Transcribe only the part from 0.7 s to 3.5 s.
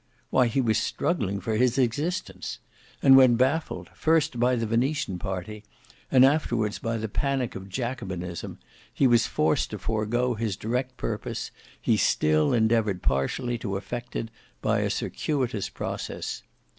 struggling for his existence! And when